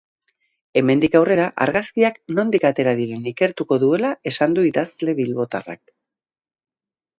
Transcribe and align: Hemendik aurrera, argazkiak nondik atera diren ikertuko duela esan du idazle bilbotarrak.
Hemendik 0.79 1.17
aurrera, 1.19 1.45
argazkiak 1.65 2.17
nondik 2.39 2.65
atera 2.71 2.95
diren 3.01 3.29
ikertuko 3.33 3.79
duela 3.85 4.11
esan 4.33 4.59
du 4.59 4.67
idazle 4.73 5.19
bilbotarrak. 5.23 5.85